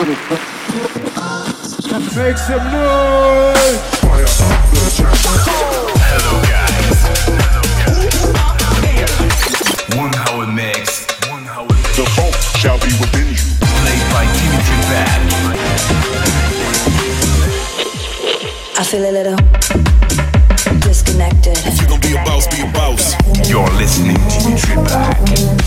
[0.00, 0.16] Make
[2.38, 3.80] some noise!
[6.00, 7.04] Hello guys.
[9.94, 11.06] One hour mix.
[11.28, 11.96] One hour mix.
[11.98, 13.44] The hope shall be within you.
[13.60, 15.20] Played by Dimitri Bad.
[18.78, 19.36] I feel a little
[20.80, 21.58] disconnected.
[21.66, 23.14] If you're gonna be a boss, be a boss.
[23.50, 25.59] You're listening to Dimitri Bad.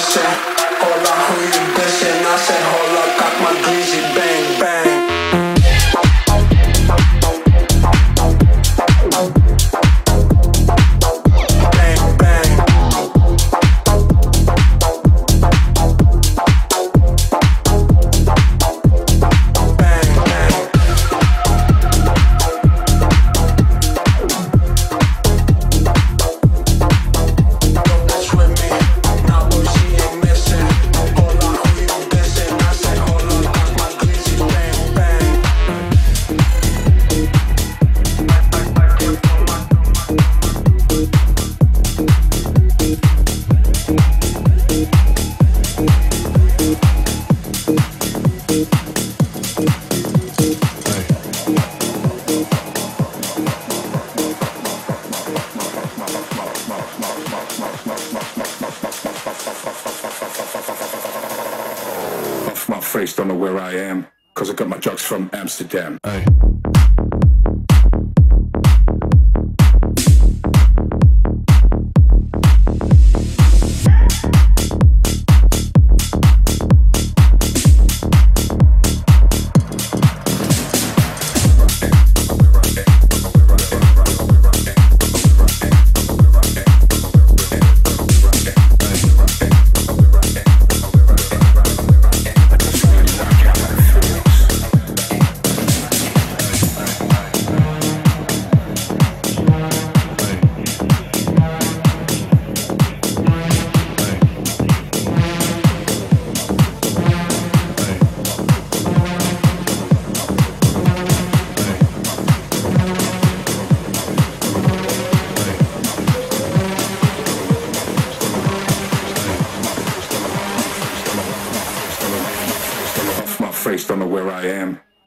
[0.00, 0.49] pressure.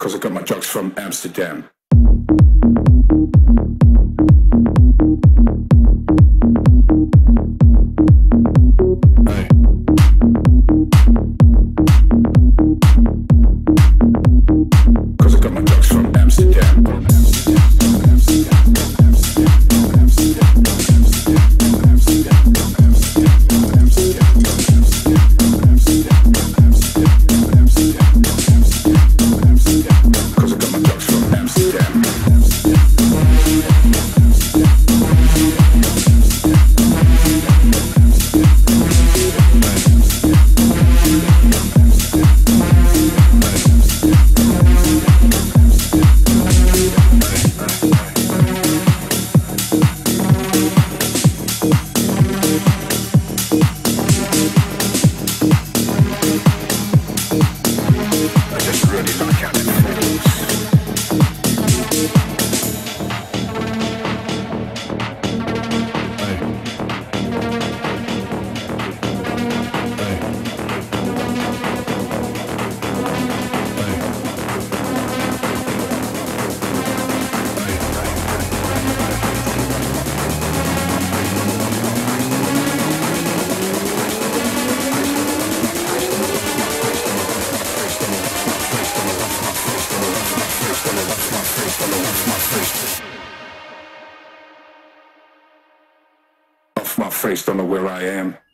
[0.04, 1.70] because I got my drugs from Amsterdam.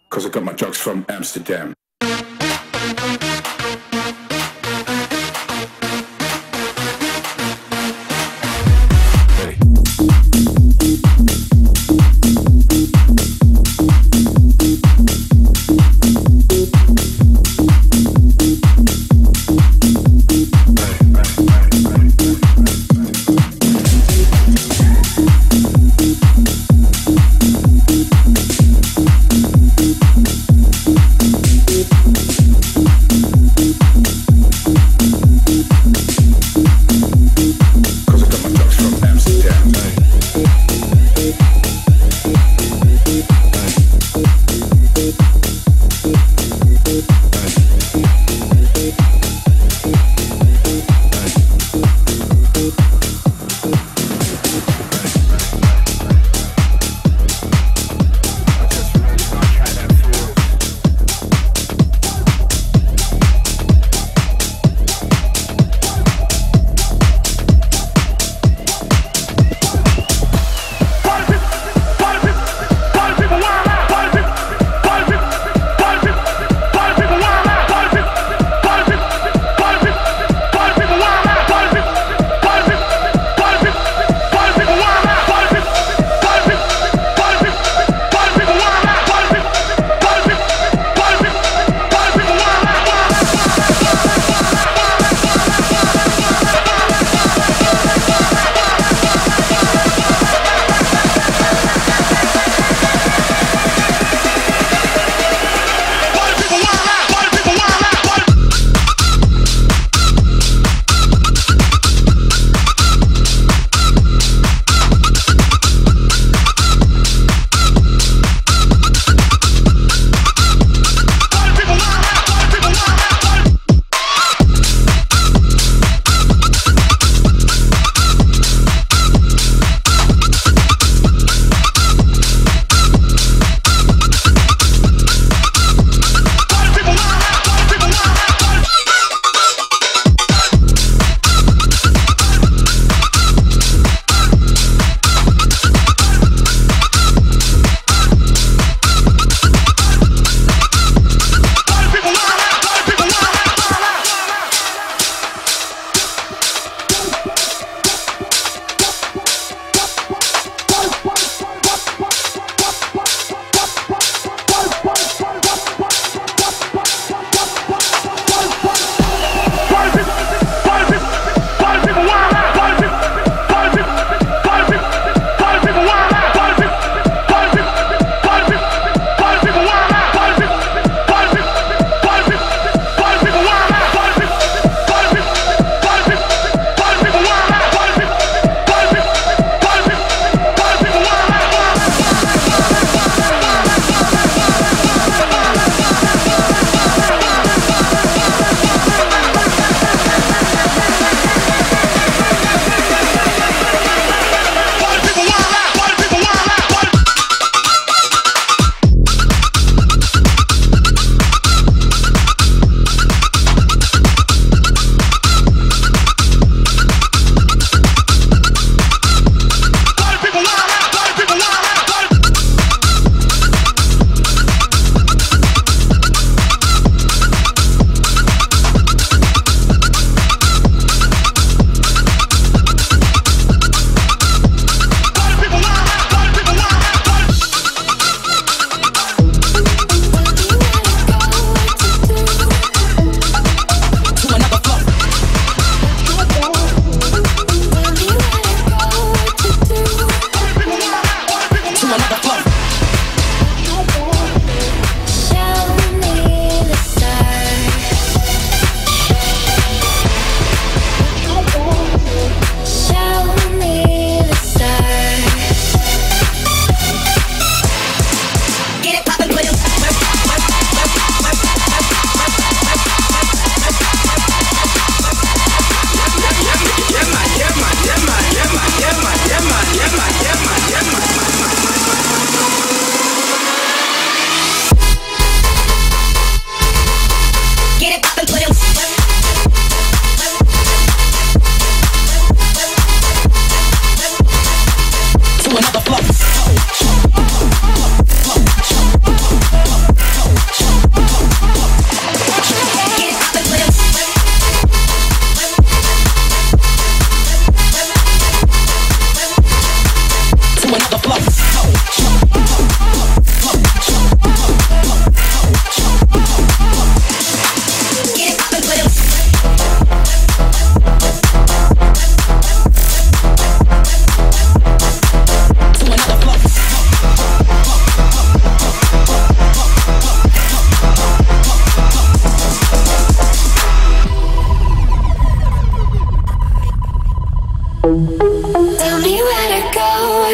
[0.09, 1.78] Cause I got my drugs from Amsterdam.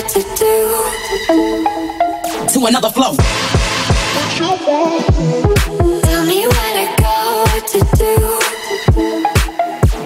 [0.01, 0.17] To
[2.67, 3.15] another flow.
[6.01, 8.15] Tell me where to go, what to do.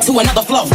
[0.01, 0.67] To another flow.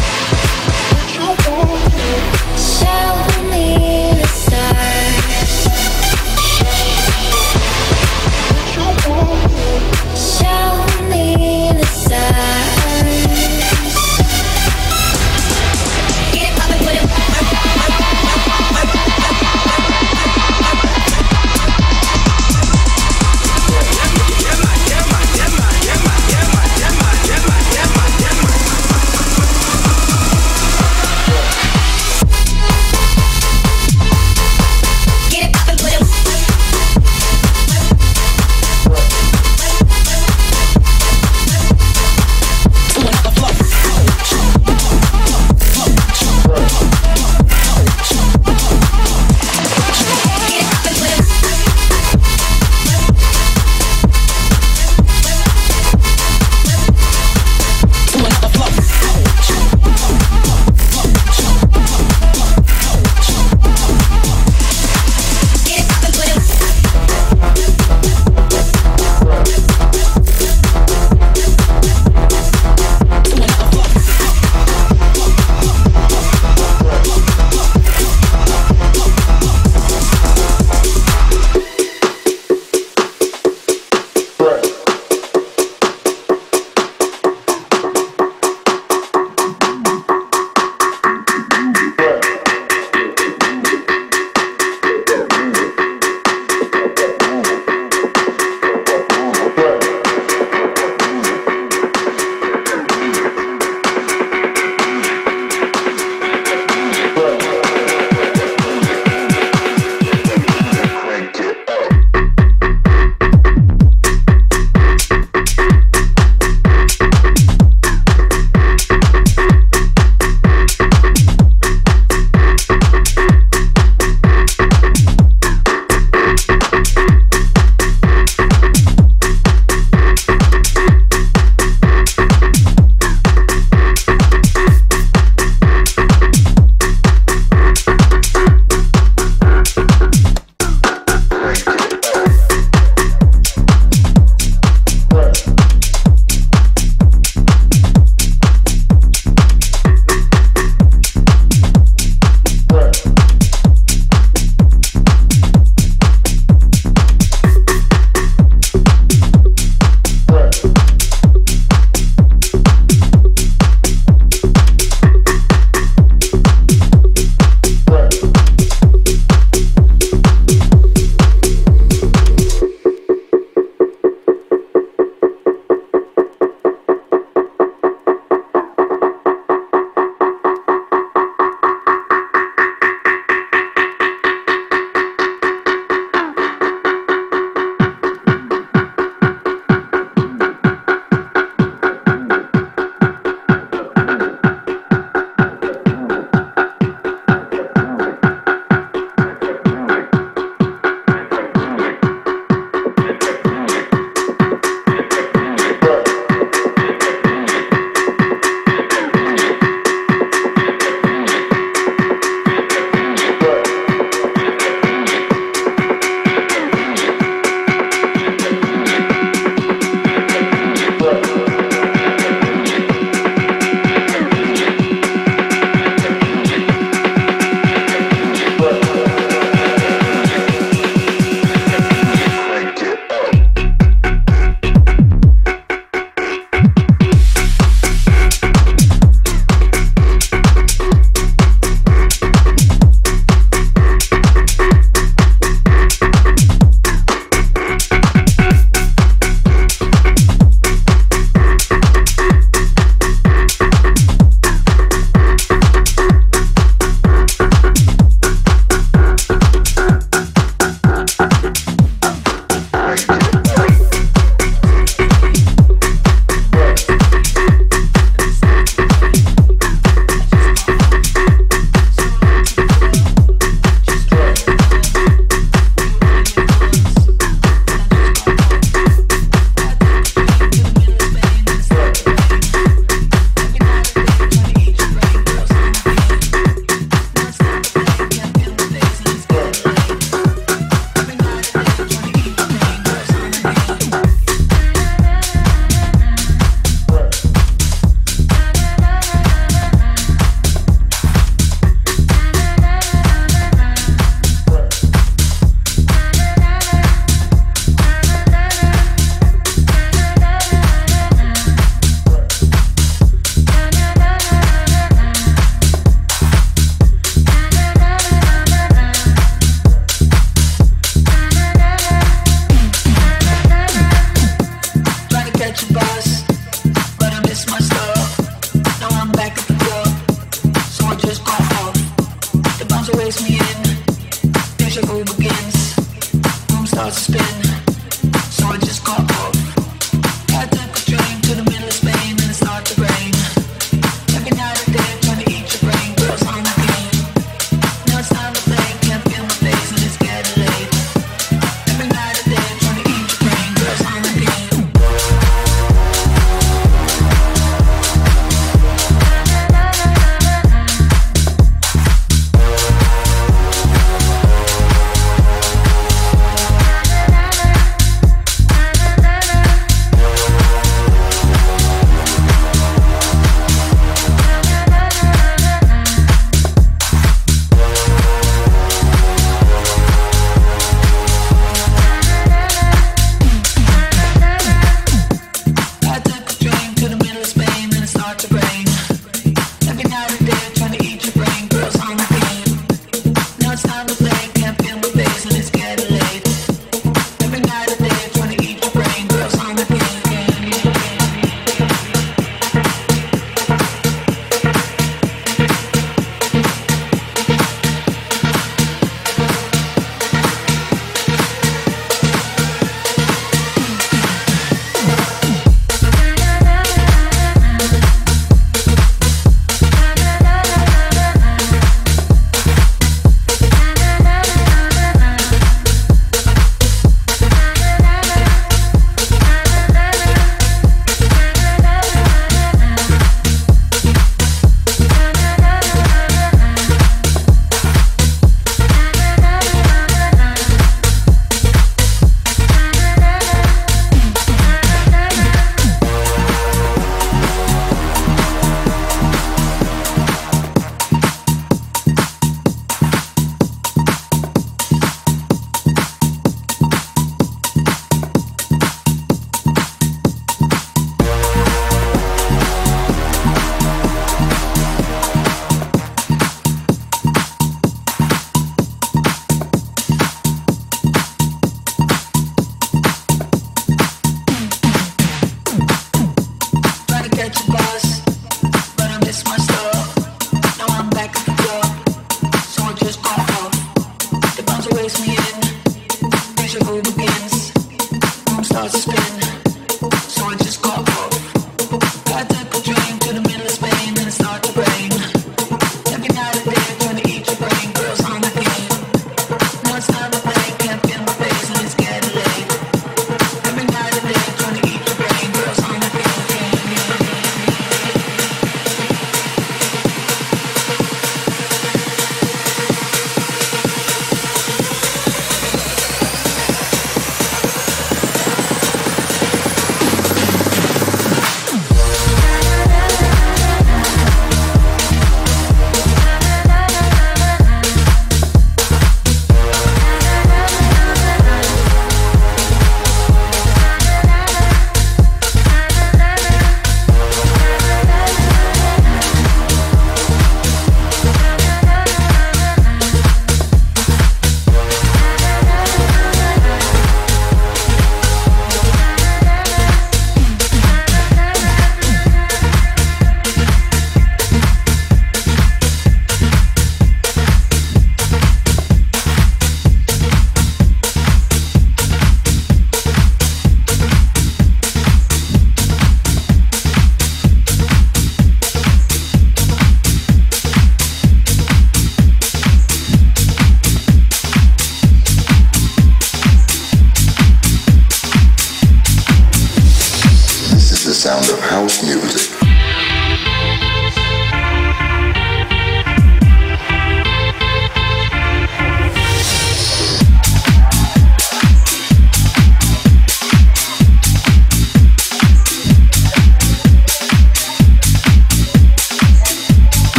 [325.96, 326.23] us.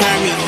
[0.00, 0.47] Turn me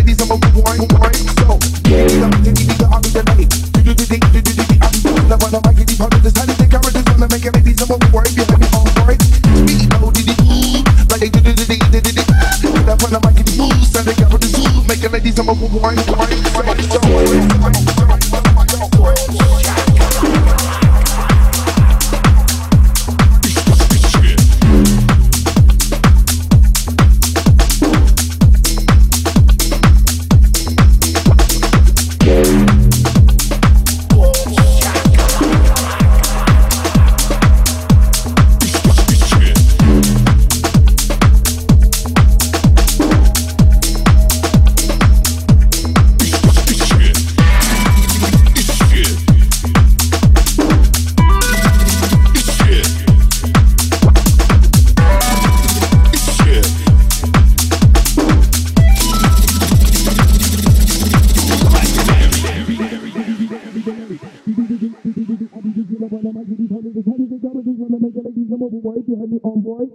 [69.11, 69.85] you heard me, boy,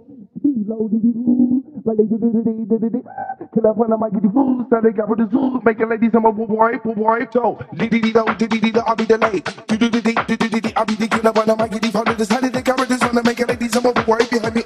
[0.41, 3.01] T-Lo, did you like they do do do do do do do?
[3.53, 4.13] Can I find a mic?
[4.13, 4.65] Did you fool?
[4.69, 5.59] Sound they got for the zoo.
[5.65, 7.19] Making ladies, I'm a boy, boy, boy.
[7.33, 9.43] So, did did do did did do, I'll be delayed.
[9.67, 11.33] Do do do do do do do, I'll be the killer.
[11.33, 13.21] Find a mic, did you found the decided they got for the zoo.
[13.25, 14.63] Making ladies, I'm a boy, behind me.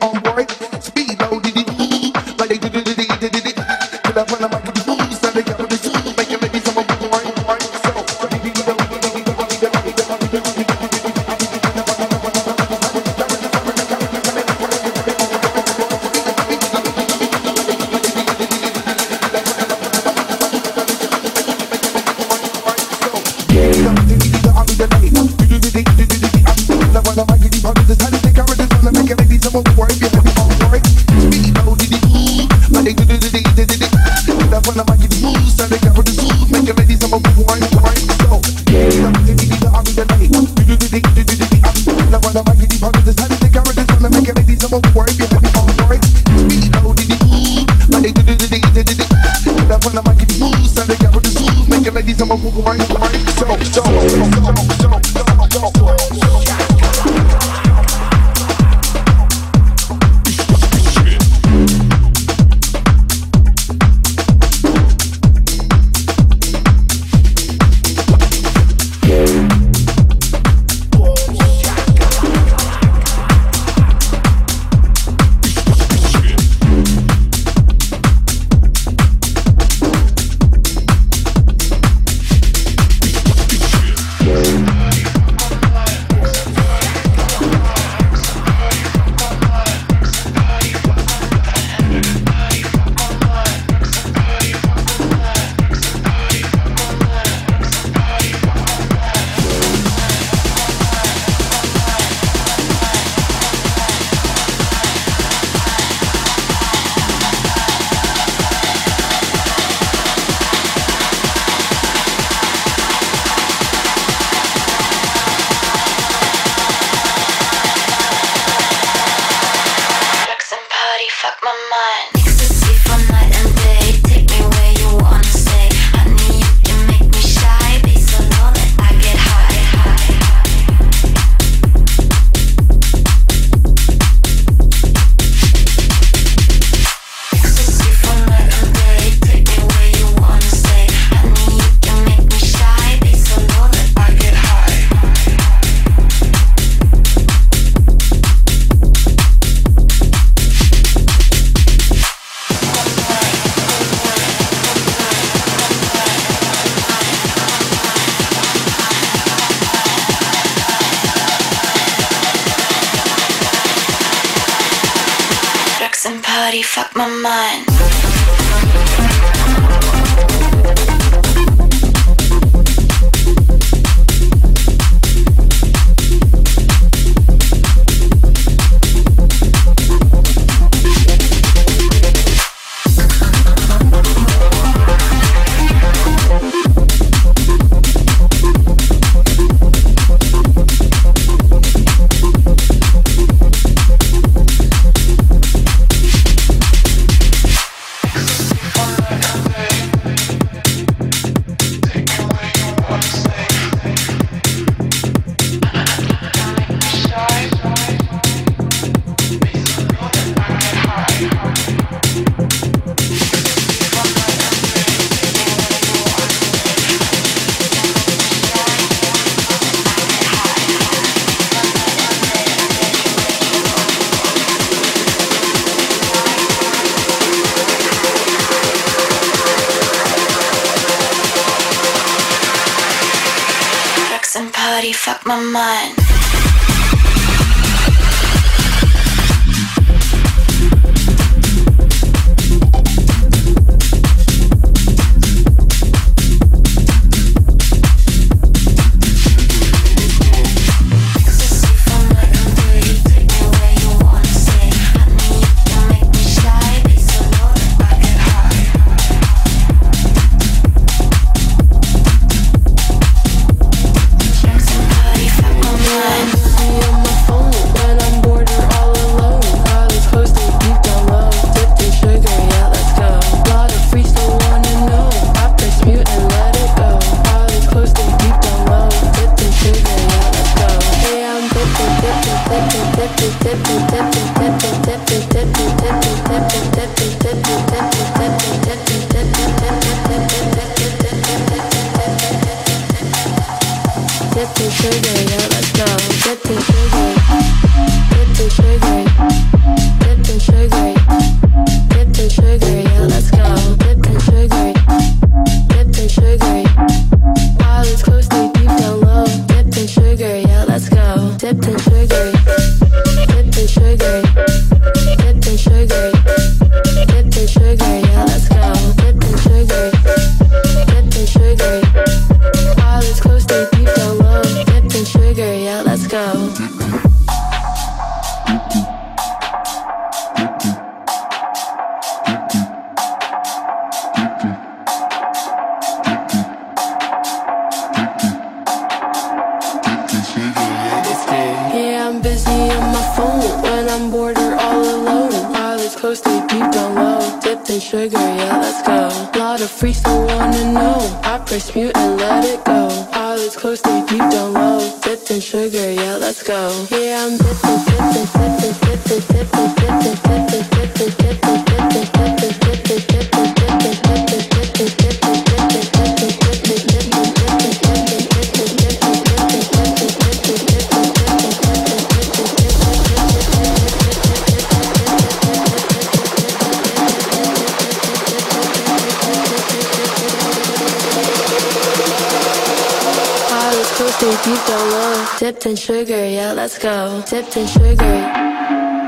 [386.82, 387.22] Go.
[387.28, 388.18] Dipped in sugar.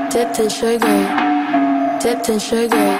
[0.08, 1.98] Dipped in sugar.
[2.00, 2.98] Dipped in sugar.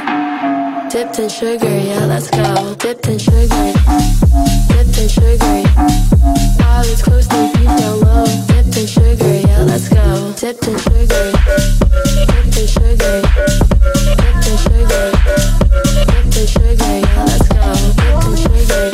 [0.90, 2.74] Dipped in sugar, yeah, let's go.
[2.74, 3.72] Dipped in sugar.
[4.68, 5.62] Dipped in sugar.
[6.58, 8.26] While it's close to deep down low.
[8.48, 10.32] Dipped in sugar, yeah, let's go.
[10.36, 11.30] Dipped in sugar.
[12.26, 13.22] Dipped in sugar.
[14.22, 15.06] Dipped in sugar.
[16.10, 17.62] Dipped in sugar, yeah, let's go.
[18.02, 18.90] Dipped in sugar.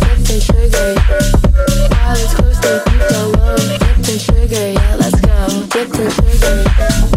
[0.00, 0.88] Dipped in sugar.
[1.92, 2.97] While it's close to deep
[6.48, 7.07] Thank you.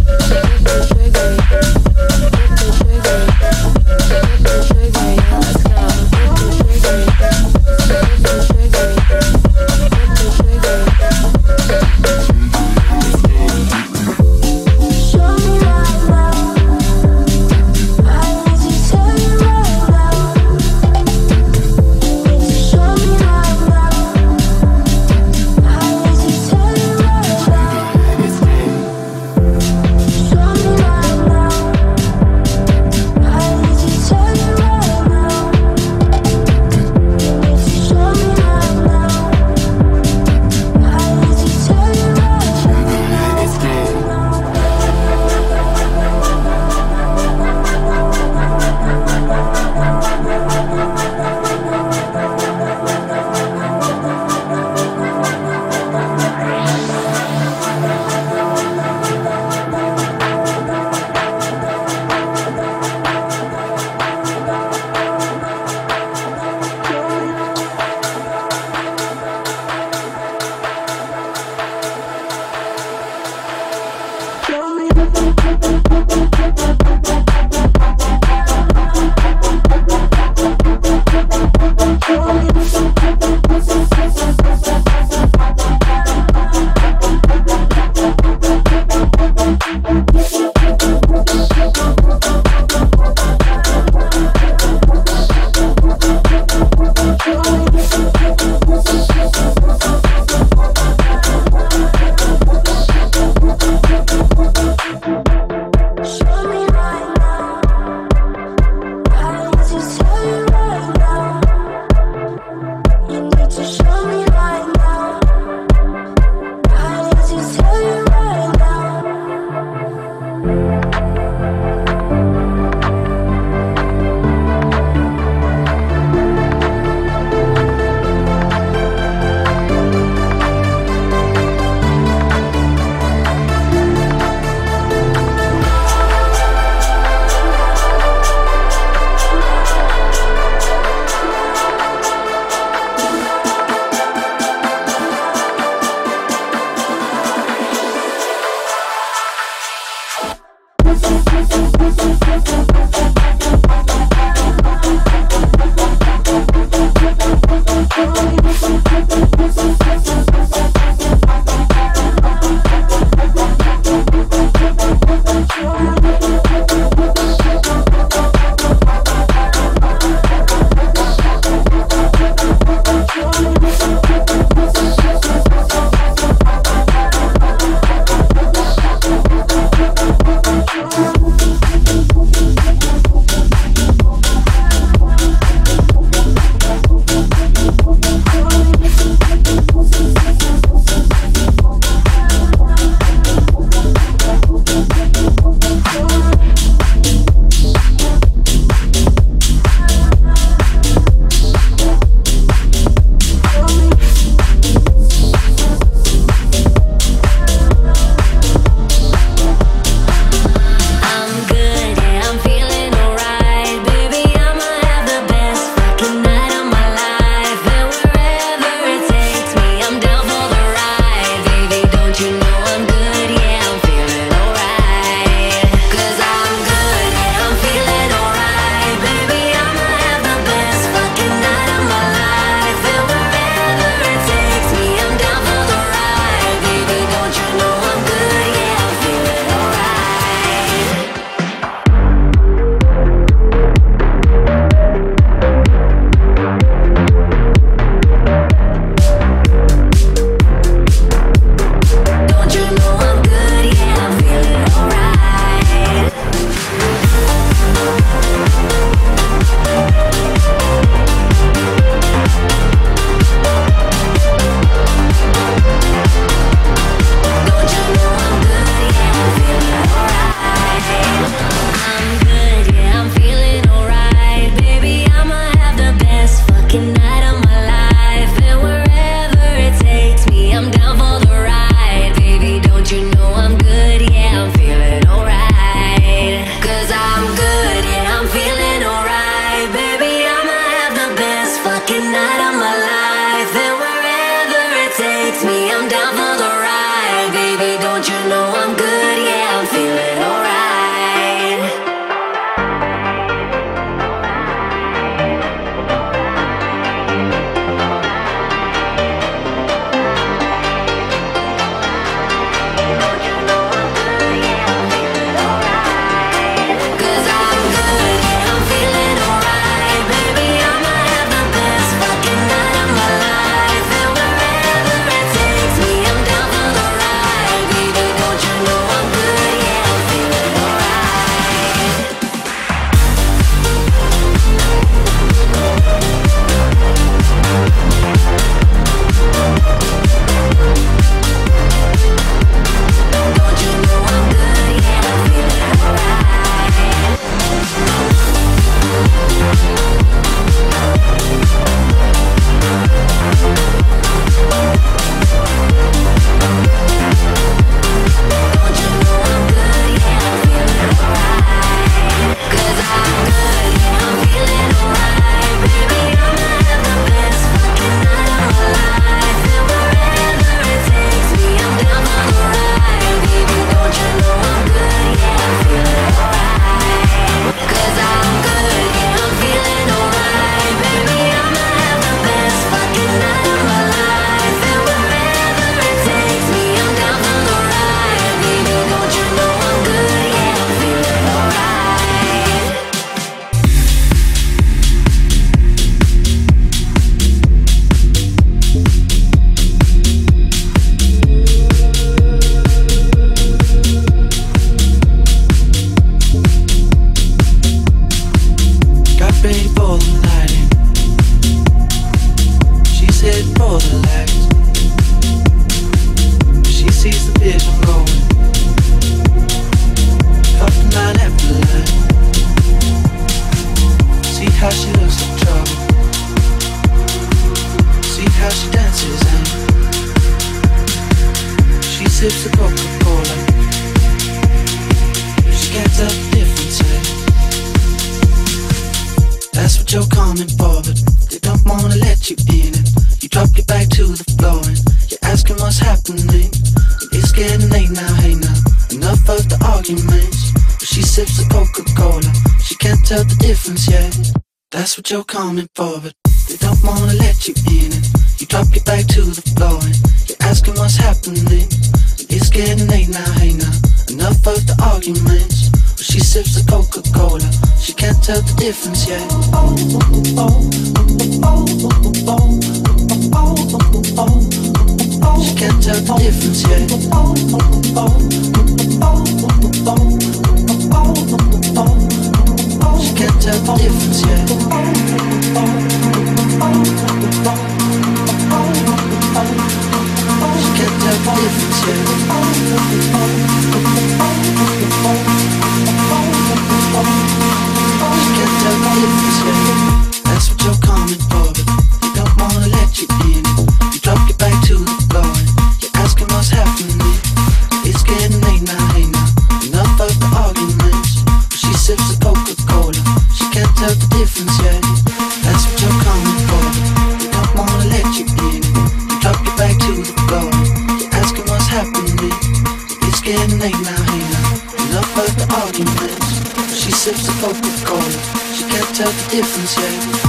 [529.12, 530.21] the difference, yeah.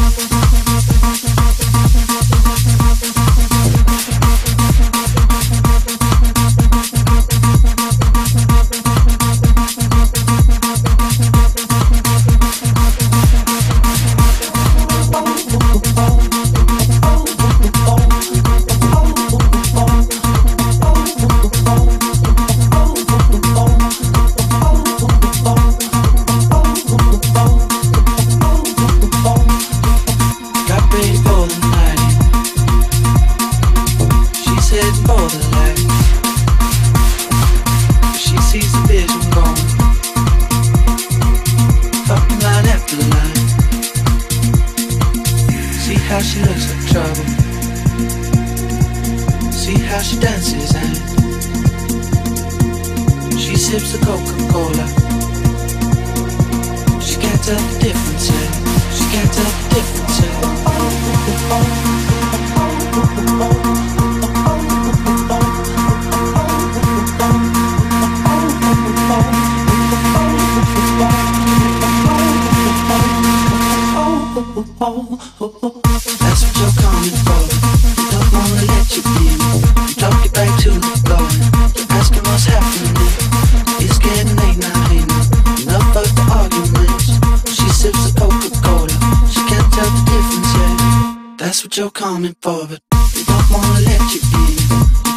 [91.52, 92.80] That's what you're coming for, but
[93.14, 94.56] we don't wanna let you in.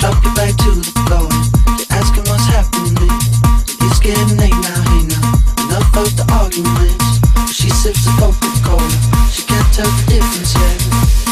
[0.01, 1.31] Drop you back to the floor.
[1.79, 3.07] You're asking what's happening.
[3.87, 5.31] It's getting late now, hey now.
[5.63, 7.55] Enough of the arguments.
[7.55, 8.83] She sips a Coca-Cola.
[9.31, 11.24] She can't tell the difference yet.